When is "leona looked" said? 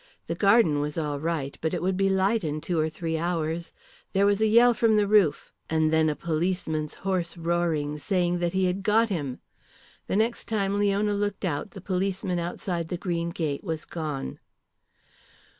10.79-11.45